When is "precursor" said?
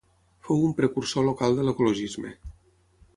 0.79-1.27